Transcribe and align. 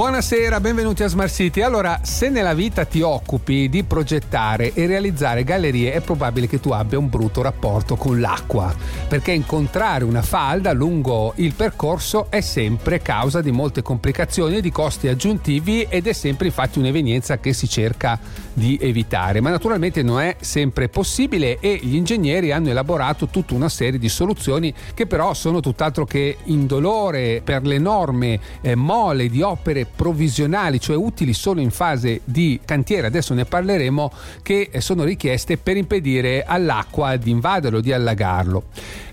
Buonasera, 0.00 0.60
benvenuti 0.60 1.02
a 1.02 1.08
Smart 1.08 1.30
City. 1.30 1.60
Allora, 1.60 2.00
se 2.02 2.30
nella 2.30 2.54
vita 2.54 2.86
ti 2.86 3.02
occupi 3.02 3.68
di 3.68 3.84
progettare 3.84 4.72
e 4.72 4.86
realizzare 4.86 5.44
gallerie, 5.44 5.92
è 5.92 6.00
probabile 6.00 6.46
che 6.46 6.58
tu 6.58 6.70
abbia 6.70 6.98
un 6.98 7.10
brutto 7.10 7.42
rapporto 7.42 7.96
con 7.96 8.18
l'acqua, 8.18 8.74
perché 9.06 9.32
incontrare 9.32 10.04
una 10.04 10.22
falda 10.22 10.72
lungo 10.72 11.34
il 11.36 11.52
percorso 11.52 12.28
è 12.30 12.40
sempre 12.40 13.02
causa 13.02 13.42
di 13.42 13.50
molte 13.50 13.82
complicazioni 13.82 14.56
e 14.56 14.60
di 14.62 14.72
costi 14.72 15.06
aggiuntivi 15.06 15.82
ed 15.82 16.06
è 16.06 16.14
sempre 16.14 16.46
infatti 16.46 16.78
un'evenienza 16.78 17.38
che 17.38 17.52
si 17.52 17.68
cerca 17.68 18.18
di 18.54 18.78
evitare, 18.80 19.42
ma 19.42 19.50
naturalmente 19.50 20.02
non 20.02 20.20
è 20.20 20.36
sempre 20.40 20.88
possibile 20.88 21.58
e 21.60 21.78
gli 21.82 21.94
ingegneri 21.94 22.52
hanno 22.52 22.70
elaborato 22.70 23.26
tutta 23.28 23.52
una 23.52 23.68
serie 23.68 23.98
di 23.98 24.08
soluzioni 24.08 24.72
che 24.94 25.06
però 25.06 25.34
sono 25.34 25.60
tutt'altro 25.60 26.06
che 26.06 26.38
indolore 26.44 27.42
per 27.44 27.66
l'enorme 27.66 28.40
eh, 28.62 28.74
mole 28.74 29.28
di 29.28 29.42
opere 29.42 29.88
provvisionali, 29.94 30.80
cioè 30.80 30.96
utili 30.96 31.32
solo 31.32 31.60
in 31.60 31.70
fase 31.70 32.20
di 32.24 32.60
cantiere, 32.64 33.06
adesso 33.06 33.34
ne 33.34 33.44
parleremo, 33.44 34.12
che 34.42 34.70
sono 34.78 35.04
richieste 35.04 35.56
per 35.56 35.76
impedire 35.76 36.44
all'acqua 36.44 37.16
di 37.16 37.30
invaderlo, 37.30 37.80
di 37.80 37.92
allagarlo. 37.92 38.64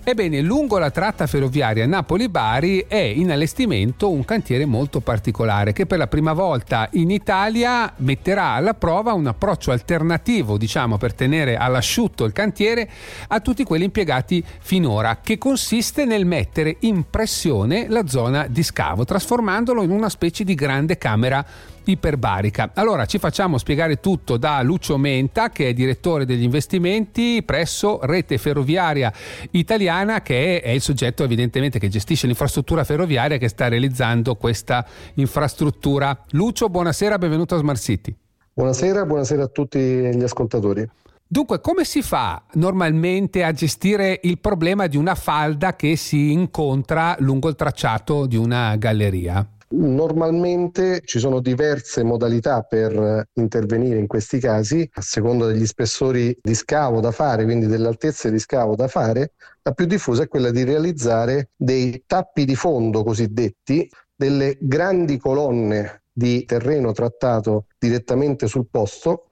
Ebbene, 0.08 0.40
lungo 0.40 0.78
la 0.78 0.90
tratta 0.90 1.26
ferroviaria 1.26 1.86
Napoli-Bari 1.86 2.86
è 2.88 2.96
in 2.96 3.30
allestimento 3.30 4.10
un 4.10 4.24
cantiere 4.24 4.64
molto 4.64 5.00
particolare 5.00 5.74
che 5.74 5.84
per 5.84 5.98
la 5.98 6.06
prima 6.06 6.32
volta 6.32 6.88
in 6.92 7.10
Italia 7.10 7.92
metterà 7.96 8.52
alla 8.52 8.72
prova 8.72 9.12
un 9.12 9.26
approccio 9.26 9.70
alternativo, 9.70 10.56
diciamo, 10.56 10.96
per 10.96 11.12
tenere 11.12 11.58
all'asciutto 11.58 12.24
il 12.24 12.32
cantiere 12.32 12.88
a 13.28 13.40
tutti 13.40 13.64
quelli 13.64 13.84
impiegati 13.84 14.42
finora, 14.60 15.18
che 15.22 15.36
consiste 15.36 16.06
nel 16.06 16.24
mettere 16.24 16.78
in 16.80 17.10
pressione 17.10 17.84
la 17.90 18.06
zona 18.06 18.46
di 18.46 18.62
scavo, 18.62 19.04
trasformandolo 19.04 19.82
in 19.82 19.90
una 19.90 20.08
specie 20.08 20.42
di 20.42 20.54
grande 20.54 20.96
camera 20.96 21.44
iperbarica. 21.90 22.70
Allora 22.74 23.06
ci 23.06 23.18
facciamo 23.18 23.58
spiegare 23.58 24.00
tutto 24.00 24.36
da 24.36 24.60
Lucio 24.62 24.96
Menta, 24.98 25.48
che 25.48 25.68
è 25.68 25.72
direttore 25.72 26.24
degli 26.24 26.42
investimenti 26.42 27.42
presso 27.44 28.00
Rete 28.02 28.38
Ferroviaria 28.38 29.12
Italiana, 29.52 30.20
che 30.20 30.60
è 30.60 30.70
il 30.70 30.80
soggetto 30.80 31.24
evidentemente 31.24 31.78
che 31.78 31.88
gestisce 31.88 32.26
l'infrastruttura 32.26 32.84
ferroviaria 32.84 33.38
che 33.38 33.48
sta 33.48 33.68
realizzando 33.68 34.34
questa 34.34 34.86
infrastruttura. 35.14 36.24
Lucio, 36.30 36.68
buonasera, 36.68 37.16
benvenuto 37.18 37.54
a 37.54 37.58
Smart 37.58 37.80
City. 37.80 38.14
Buonasera, 38.52 39.06
buonasera 39.06 39.44
a 39.44 39.48
tutti 39.48 39.78
gli 39.78 40.22
ascoltatori. 40.22 40.88
Dunque, 41.30 41.60
come 41.60 41.84
si 41.84 42.02
fa 42.02 42.42
normalmente 42.54 43.44
a 43.44 43.52
gestire 43.52 44.18
il 44.22 44.38
problema 44.38 44.86
di 44.86 44.96
una 44.96 45.14
falda 45.14 45.76
che 45.76 45.94
si 45.96 46.32
incontra 46.32 47.16
lungo 47.18 47.48
il 47.48 47.54
tracciato 47.54 48.26
di 48.26 48.36
una 48.36 48.76
galleria? 48.76 49.46
Normalmente 49.70 51.02
ci 51.04 51.18
sono 51.18 51.40
diverse 51.40 52.02
modalità 52.02 52.62
per 52.62 53.28
intervenire 53.34 53.98
in 53.98 54.06
questi 54.06 54.38
casi, 54.38 54.88
a 54.94 55.02
seconda 55.02 55.46
degli 55.46 55.66
spessori 55.66 56.36
di 56.40 56.54
scavo 56.54 57.00
da 57.00 57.10
fare, 57.10 57.44
quindi 57.44 57.66
delle 57.66 57.86
altezze 57.86 58.30
di 58.30 58.38
scavo 58.38 58.76
da 58.76 58.88
fare. 58.88 59.32
La 59.62 59.72
più 59.72 59.84
diffusa 59.84 60.22
è 60.22 60.28
quella 60.28 60.50
di 60.50 60.64
realizzare 60.64 61.50
dei 61.54 62.02
tappi 62.06 62.46
di 62.46 62.54
fondo 62.54 63.04
cosiddetti, 63.04 63.86
delle 64.14 64.56
grandi 64.58 65.18
colonne 65.18 66.04
di 66.10 66.44
terreno 66.46 66.92
trattato 66.92 67.66
direttamente 67.78 68.46
sul 68.46 68.66
posto 68.70 69.28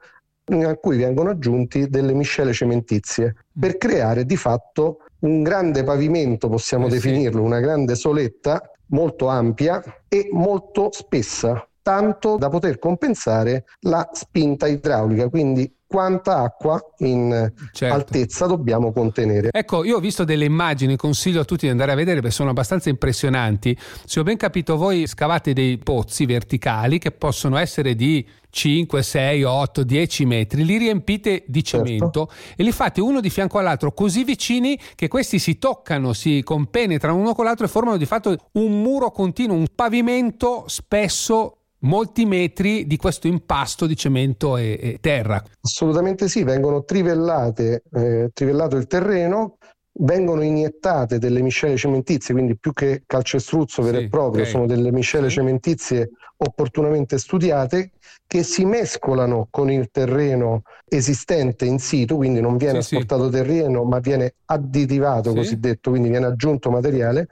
a 0.49 0.77
cui 0.77 0.99
vengono 0.99 1.31
aggiunti 1.31 1.89
delle 1.89 2.13
miscele 2.13 2.53
cementizie 2.53 3.35
per 3.59 3.79
creare 3.79 4.25
di 4.25 4.37
fatto 4.37 4.99
un 5.21 5.43
grande 5.43 5.85
pavimento, 5.85 6.49
possiamo 6.49 6.87
eh 6.87 6.91
definirlo, 6.91 7.41
sì. 7.41 7.47
una 7.47 7.61
grande 7.61 7.95
soletta 7.95 8.71
molto 8.89 9.29
ampia 9.29 9.83
e 10.09 10.29
molto 10.33 10.89
spessa, 10.93 11.67
tanto 11.83 12.37
da 12.37 12.49
poter 12.49 12.79
compensare 12.79 13.65
la 13.81 14.09
spinta 14.13 14.67
idraulica, 14.67 15.29
quindi 15.29 15.73
quanta 15.87 16.39
acqua 16.39 16.81
in 16.99 17.53
certo. 17.73 17.95
altezza 17.95 18.47
dobbiamo 18.47 18.93
contenere. 18.93 19.51
Ecco, 19.53 19.85
io 19.85 19.97
ho 19.97 20.01
visto 20.01 20.25
delle 20.25 20.45
immagini, 20.45 20.97
consiglio 20.97 21.41
a 21.41 21.45
tutti 21.45 21.67
di 21.67 21.71
andare 21.71 21.93
a 21.93 21.95
vedere 21.95 22.21
perché 22.21 22.35
sono 22.35 22.51
abbastanza 22.51 22.89
impressionanti. 22.89 23.77
Se 24.05 24.21
ho 24.21 24.23
ben 24.23 24.37
capito, 24.37 24.77
voi 24.77 25.07
scavate 25.07 25.53
dei 25.53 25.79
pozzi 25.79 26.27
verticali 26.27 26.99
che 26.99 27.13
possono 27.13 27.57
essere 27.57 27.95
di 27.95 28.27
5, 28.51 29.03
6, 29.03 29.43
8, 29.43 29.83
10 29.83 30.25
metri, 30.25 30.65
li 30.65 30.79
riempite 30.79 31.45
di 31.47 31.63
certo. 31.63 31.87
cemento 31.87 32.29
certo. 32.31 32.53
e 32.57 32.65
li 32.65 32.73
fate 32.73 33.01
uno 33.01 33.21
di 33.21 33.29
fianco 33.29 33.59
all'altro 33.59 33.93
così 33.93 34.25
vicini 34.25 34.79
che 34.95 35.09
questi 35.09 35.39
si 35.39 35.59
toccano, 35.59 36.15
si 36.15 36.43
compenetrano 36.43 37.19
uno 37.19 37.35
con 37.35 37.45
l'altro 37.45 37.67
e 37.67 37.69
formano 37.69 37.99
di 37.99 38.07
fatto 38.07 38.35
un 38.53 38.81
muro 38.81 39.11
continuo, 39.11 39.57
un 39.57 39.67
pavimento 39.75 40.65
spesso 40.69 41.59
molti 41.81 42.25
metri 42.25 42.87
di 42.87 42.97
questo 42.97 43.27
impasto 43.27 43.87
di 43.87 43.97
cemento 43.97 44.57
e, 44.57 44.79
e 44.81 44.99
terra. 45.01 45.43
Assolutamente 45.77 46.27
sì, 46.29 46.43
vengono 46.43 46.85
trivellate, 46.85 47.83
eh, 47.93 48.31
trivellato 48.33 48.77
il 48.77 48.87
terreno, 48.87 49.59
vengono 49.99 50.41
iniettate 50.41 51.19
delle 51.19 51.43
miscele 51.43 51.77
cementizie, 51.77 52.33
quindi 52.33 52.57
più 52.57 52.73
che 52.73 53.03
calcestruzzo 53.05 53.83
vero 53.83 53.99
sì, 53.99 54.05
e 54.05 54.09
proprio, 54.09 54.41
okay. 54.41 54.53
sono 54.53 54.65
delle 54.65 54.91
miscele 54.91 55.29
sì. 55.29 55.35
cementizie 55.35 56.13
opportunamente 56.39 57.19
studiate 57.19 57.93
che 58.27 58.43
si 58.43 58.65
mescolano 58.65 59.49
con 59.51 59.71
il 59.71 59.91
terreno 59.91 60.63
esistente 60.89 61.67
in 61.67 61.79
situ, 61.79 62.17
quindi 62.17 62.41
non 62.41 62.57
viene 62.57 62.81
sì, 62.81 62.95
asportato 62.95 63.29
terreno, 63.29 63.85
ma 63.85 63.99
viene 63.99 64.37
additivato, 64.47 65.35
cosiddetto, 65.35 65.91
quindi 65.91 66.09
viene 66.09 66.25
aggiunto 66.25 66.71
materiale 66.71 67.29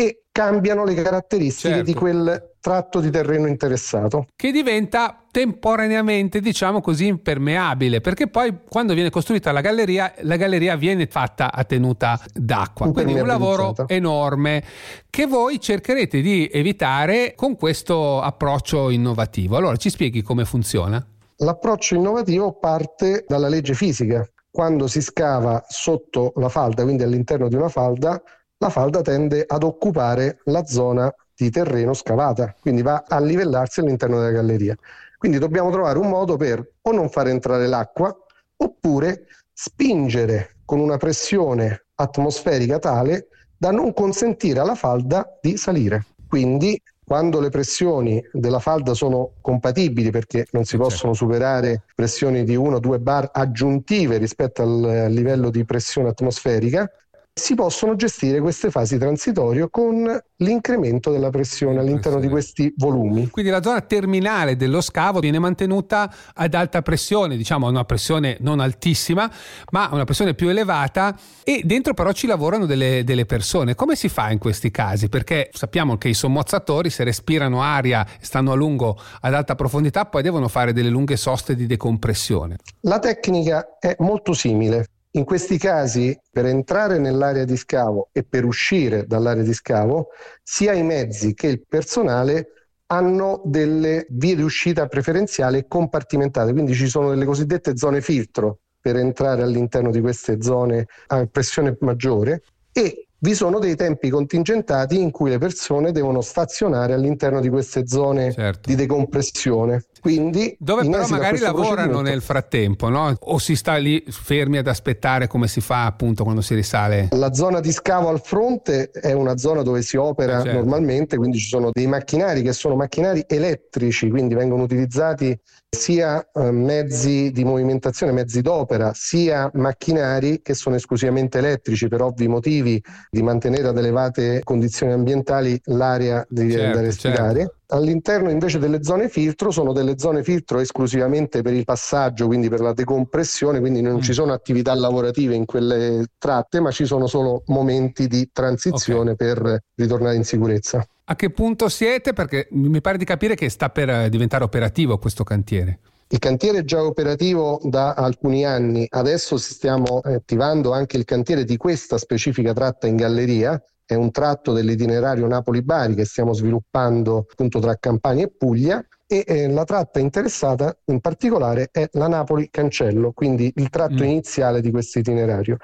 e 0.00 0.22
cambiano 0.32 0.84
le 0.84 0.94
caratteristiche 0.94 1.74
certo. 1.74 1.84
di 1.84 1.92
quel 1.92 2.52
tratto 2.58 3.00
di 3.00 3.10
terreno 3.10 3.46
interessato. 3.46 4.28
Che 4.34 4.50
diventa 4.50 5.26
temporaneamente, 5.30 6.40
diciamo 6.40 6.80
così, 6.80 7.06
impermeabile, 7.06 8.00
perché 8.00 8.26
poi 8.26 8.60
quando 8.66 8.94
viene 8.94 9.10
costruita 9.10 9.52
la 9.52 9.60
galleria, 9.60 10.14
la 10.20 10.36
galleria 10.36 10.76
viene 10.76 11.06
fatta 11.06 11.52
a 11.52 11.64
tenuta 11.64 12.18
d'acqua. 12.32 12.90
Quindi 12.90 13.12
un 13.12 13.26
lavoro 13.26 13.74
enorme 13.88 14.64
che 15.10 15.26
voi 15.26 15.60
cercherete 15.60 16.22
di 16.22 16.48
evitare 16.50 17.34
con 17.36 17.56
questo 17.56 18.22
approccio 18.22 18.88
innovativo. 18.88 19.58
Allora 19.58 19.76
ci 19.76 19.90
spieghi 19.90 20.22
come 20.22 20.46
funziona? 20.46 21.04
L'approccio 21.36 21.94
innovativo 21.94 22.54
parte 22.54 23.26
dalla 23.28 23.48
legge 23.48 23.74
fisica. 23.74 24.26
Quando 24.50 24.86
si 24.86 25.02
scava 25.02 25.62
sotto 25.68 26.32
la 26.36 26.48
falda, 26.48 26.84
quindi 26.84 27.02
all'interno 27.02 27.48
di 27.48 27.54
una 27.54 27.68
falda, 27.68 28.20
la 28.62 28.68
falda 28.68 29.00
tende 29.00 29.44
ad 29.46 29.62
occupare 29.62 30.40
la 30.44 30.64
zona 30.66 31.12
di 31.34 31.48
terreno 31.50 31.94
scavata, 31.94 32.54
quindi 32.60 32.82
va 32.82 33.04
a 33.08 33.18
livellarsi 33.18 33.80
all'interno 33.80 34.18
della 34.18 34.32
galleria. 34.32 34.76
Quindi 35.16 35.38
dobbiamo 35.38 35.70
trovare 35.70 35.98
un 35.98 36.08
modo 36.08 36.36
per 36.36 36.72
o 36.82 36.92
non 36.92 37.08
far 37.08 37.28
entrare 37.28 37.66
l'acqua 37.66 38.14
oppure 38.56 39.26
spingere 39.52 40.56
con 40.66 40.78
una 40.78 40.98
pressione 40.98 41.86
atmosferica 41.94 42.78
tale 42.78 43.28
da 43.56 43.70
non 43.70 43.94
consentire 43.94 44.60
alla 44.60 44.74
falda 44.74 45.38
di 45.40 45.56
salire. 45.56 46.04
Quindi 46.28 46.80
quando 47.02 47.40
le 47.40 47.48
pressioni 47.48 48.22
della 48.30 48.60
falda 48.60 48.92
sono 48.92 49.32
compatibili 49.40 50.10
perché 50.10 50.46
non 50.52 50.64
si 50.64 50.76
possono 50.76 51.14
superare 51.14 51.84
pressioni 51.94 52.44
di 52.44 52.56
1-2 52.56 53.00
bar 53.00 53.30
aggiuntive 53.32 54.18
rispetto 54.18 54.62
al 54.62 55.06
livello 55.08 55.48
di 55.50 55.64
pressione 55.64 56.10
atmosferica, 56.10 56.88
si 57.32 57.54
possono 57.54 57.96
gestire 57.96 58.40
queste 58.40 58.70
fasi 58.70 58.98
transitorie 58.98 59.68
con 59.70 60.18
l'incremento 60.36 61.10
della 61.10 61.30
pressione 61.30 61.78
all'interno 61.78 62.20
di 62.20 62.28
questi 62.28 62.72
volumi. 62.76 63.28
Quindi 63.28 63.50
la 63.50 63.62
zona 63.62 63.80
terminale 63.80 64.56
dello 64.56 64.80
scavo 64.80 65.20
viene 65.20 65.38
mantenuta 65.38 66.12
ad 66.34 66.54
alta 66.54 66.82
pressione, 66.82 67.36
diciamo 67.36 67.68
una 67.68 67.84
pressione 67.84 68.36
non 68.40 68.60
altissima, 68.60 69.30
ma 69.70 69.88
una 69.92 70.04
pressione 70.04 70.34
più 70.34 70.48
elevata 70.48 71.16
e 71.42 71.62
dentro 71.64 71.94
però 71.94 72.12
ci 72.12 72.26
lavorano 72.26 72.66
delle, 72.66 73.04
delle 73.04 73.26
persone. 73.26 73.74
Come 73.74 73.96
si 73.96 74.08
fa 74.08 74.30
in 74.30 74.38
questi 74.38 74.70
casi? 74.70 75.08
Perché 75.08 75.50
sappiamo 75.52 75.96
che 75.96 76.08
i 76.08 76.14
sommozzatori 76.14 76.90
se 76.90 77.04
respirano 77.04 77.62
aria 77.62 78.06
e 78.20 78.24
stanno 78.24 78.52
a 78.52 78.54
lungo 78.54 78.98
ad 79.20 79.34
alta 79.34 79.54
profondità 79.54 80.04
poi 80.04 80.22
devono 80.22 80.48
fare 80.48 80.72
delle 80.72 80.90
lunghe 80.90 81.16
soste 81.16 81.54
di 81.54 81.66
decompressione. 81.66 82.56
La 82.80 82.98
tecnica 82.98 83.78
è 83.78 83.94
molto 83.98 84.32
simile. 84.34 84.89
In 85.14 85.24
questi 85.24 85.58
casi, 85.58 86.16
per 86.30 86.46
entrare 86.46 86.98
nell'area 86.98 87.44
di 87.44 87.56
scavo 87.56 88.10
e 88.12 88.22
per 88.22 88.44
uscire 88.44 89.06
dall'area 89.06 89.42
di 89.42 89.52
scavo, 89.52 90.10
sia 90.42 90.72
i 90.72 90.84
mezzi 90.84 91.34
che 91.34 91.48
il 91.48 91.64
personale 91.66 92.52
hanno 92.86 93.42
delle 93.44 94.06
vie 94.10 94.36
di 94.36 94.42
uscita 94.42 94.86
preferenziali 94.86 95.64
compartimentate, 95.66 96.52
quindi 96.52 96.74
ci 96.74 96.88
sono 96.88 97.10
delle 97.10 97.24
cosiddette 97.24 97.76
zone 97.76 98.00
filtro 98.00 98.60
per 98.80 98.96
entrare 98.96 99.42
all'interno 99.42 99.90
di 99.90 100.00
queste 100.00 100.40
zone 100.40 100.86
a 101.08 101.26
pressione 101.26 101.76
maggiore 101.80 102.42
e 102.72 103.08
vi 103.18 103.34
sono 103.34 103.58
dei 103.58 103.76
tempi 103.76 104.08
contingentati 104.10 105.00
in 105.00 105.10
cui 105.10 105.28
le 105.28 105.38
persone 105.38 105.92
devono 105.92 106.20
stazionare 106.20 106.94
all'interno 106.94 107.40
di 107.40 107.48
queste 107.48 107.86
zone 107.86 108.32
certo. 108.32 108.68
di 108.68 108.76
decompressione. 108.76 109.84
Quindi, 110.00 110.56
Dove 110.58 110.88
però 110.88 111.06
magari 111.08 111.38
lavorano 111.38 112.00
nel 112.00 112.22
frattempo, 112.22 112.88
no? 112.88 113.14
O 113.18 113.38
si 113.38 113.54
sta 113.54 113.76
lì 113.76 114.02
fermi 114.08 114.58
ad 114.58 114.66
aspettare 114.66 115.26
come 115.26 115.46
si 115.46 115.60
fa 115.60 115.84
appunto 115.84 116.24
quando 116.24 116.40
si 116.40 116.54
risale? 116.54 117.08
La 117.10 117.32
zona 117.32 117.60
di 117.60 117.70
scavo 117.70 118.08
al 118.08 118.20
fronte 118.22 118.90
è 118.90 119.12
una 119.12 119.36
zona 119.36 119.62
dove 119.62 119.82
si 119.82 119.96
opera 119.96 120.42
certo. 120.42 120.58
normalmente, 120.58 121.16
quindi 121.16 121.38
ci 121.38 121.48
sono 121.48 121.70
dei 121.72 121.86
macchinari 121.86 122.42
che 122.42 122.52
sono 122.52 122.76
macchinari 122.76 123.24
elettrici, 123.28 124.08
quindi 124.08 124.34
vengono 124.34 124.62
utilizzati 124.62 125.38
sia 125.68 126.26
eh, 126.34 126.50
mezzi 126.50 127.30
di 127.30 127.44
movimentazione, 127.44 128.12
mezzi 128.12 128.40
d'opera, 128.40 128.92
sia 128.94 129.48
macchinari 129.54 130.40
che 130.42 130.54
sono 130.54 130.76
esclusivamente 130.76 131.38
elettrici 131.38 131.88
per 131.88 132.02
ovvi 132.02 132.26
motivi 132.26 132.82
di 133.08 133.22
mantenere 133.22 133.68
ad 133.68 133.78
elevate 133.78 134.40
condizioni 134.42 134.92
ambientali 134.92 135.60
l'area 135.64 136.26
di, 136.28 136.50
certo, 136.50 136.76
da 136.76 136.82
respirare. 136.82 137.38
Certo. 137.40 137.58
All'interno 137.70 138.30
invece 138.30 138.58
delle 138.58 138.82
zone 138.82 139.08
filtro 139.08 139.50
sono 139.50 139.72
delle 139.72 139.98
zone 139.98 140.22
filtro 140.22 140.58
esclusivamente 140.58 141.42
per 141.42 141.52
il 141.52 141.64
passaggio, 141.64 142.26
quindi 142.26 142.48
per 142.48 142.60
la 142.60 142.72
decompressione, 142.72 143.60
quindi 143.60 143.80
non 143.80 143.96
mm. 143.96 144.00
ci 144.00 144.12
sono 144.12 144.32
attività 144.32 144.74
lavorative 144.74 145.34
in 145.34 145.44
quelle 145.44 146.06
tratte, 146.18 146.60
ma 146.60 146.70
ci 146.70 146.84
sono 146.84 147.06
solo 147.06 147.42
momenti 147.46 148.06
di 148.06 148.30
transizione 148.32 149.12
okay. 149.12 149.34
per 149.34 149.62
ritornare 149.76 150.16
in 150.16 150.24
sicurezza. 150.24 150.84
A 151.04 151.16
che 151.16 151.30
punto 151.30 151.68
siete? 151.68 152.12
Perché 152.12 152.48
mi 152.52 152.80
pare 152.80 152.98
di 152.98 153.04
capire 153.04 153.34
che 153.34 153.48
sta 153.48 153.68
per 153.68 153.88
eh, 153.88 154.08
diventare 154.08 154.44
operativo 154.44 154.98
questo 154.98 155.24
cantiere. 155.24 155.78
Il 156.12 156.18
cantiere 156.18 156.58
è 156.58 156.64
già 156.64 156.82
operativo 156.82 157.60
da 157.62 157.94
alcuni 157.94 158.44
anni, 158.44 158.84
adesso 158.88 159.36
stiamo 159.36 160.00
attivando 160.02 160.72
anche 160.72 160.96
il 160.96 161.04
cantiere 161.04 161.44
di 161.44 161.56
questa 161.56 161.98
specifica 161.98 162.52
tratta 162.52 162.88
in 162.88 162.96
galleria, 162.96 163.62
è 163.90 163.96
un 163.96 164.12
tratto 164.12 164.52
dell'itinerario 164.52 165.26
Napoli-Bari 165.26 165.96
che 165.96 166.04
stiamo 166.04 166.32
sviluppando 166.32 167.26
appunto 167.28 167.58
tra 167.58 167.74
Campania 167.74 168.26
e 168.26 168.30
Puglia 168.30 168.80
e 169.04 169.24
eh, 169.26 169.48
la 169.48 169.64
tratta 169.64 169.98
interessata 169.98 170.78
in 170.84 171.00
particolare 171.00 171.70
è 171.72 171.88
la 171.94 172.06
Napoli-Cancello, 172.06 173.10
quindi 173.10 173.52
il 173.56 173.68
tratto 173.68 174.04
mm. 174.04 174.06
iniziale 174.06 174.60
di 174.60 174.70
questo 174.70 175.00
itinerario. 175.00 175.56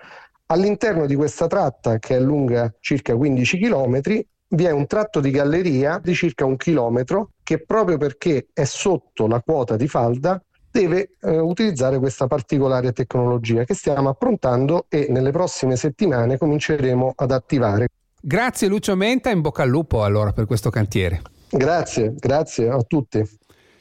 All'interno 0.46 1.06
di 1.06 1.14
questa 1.14 1.46
tratta, 1.46 2.00
che 2.00 2.17
è 2.17 2.20
lunga 2.20 2.75
circa 2.81 3.14
15 3.14 3.58
km, 3.58 4.00
vi 4.49 4.64
è 4.64 4.73
un 4.73 4.87
tratto 4.88 5.20
di 5.20 5.31
galleria 5.31 6.00
di 6.02 6.12
circa 6.12 6.44
un 6.44 6.56
chilometro 6.56 7.31
che 7.44 7.64
proprio 7.64 7.96
perché 7.96 8.49
è 8.52 8.64
sotto 8.64 9.28
la 9.28 9.40
quota 9.40 9.76
di 9.76 9.87
falda 9.87 10.43
deve 10.69 11.12
eh, 11.20 11.38
utilizzare 11.38 12.00
questa 12.00 12.26
particolare 12.26 12.93
tecnologia 12.93 13.62
che 13.62 13.75
stiamo 13.75 14.08
approntando 14.08 14.87
e 14.88 15.06
nelle 15.11 15.31
prossime 15.31 15.76
settimane 15.76 16.38
cominceremo 16.38 17.12
ad 17.14 17.31
attivare. 17.31 17.88
Grazie 18.20 18.68
Lucio 18.68 18.96
Menta, 18.96 19.30
in 19.30 19.40
bocca 19.40 19.62
al 19.62 19.68
lupo 19.68 20.02
allora 20.02 20.32
per 20.32 20.46
questo 20.46 20.70
cantiere. 20.70 21.22
Grazie, 21.50 22.14
grazie 22.16 22.68
a 22.68 22.82
tutti. 22.82 23.22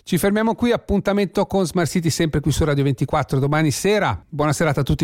Ci 0.04 0.20
fermiamo 0.20 0.54
qui, 0.54 0.72
appuntamento 0.72 1.48
con 1.48 1.66
Smart 1.66 1.90
City 1.90 2.12
sempre 2.12 2.40
qui 2.40 2.52
su 2.52 2.64
Radio 2.64 2.84
24 2.84 3.40
domani 3.40 3.72
sera. 3.72 4.24
Buona 4.30 4.54
serata 4.54 4.82
a 4.82 4.84
tutti. 4.84 4.94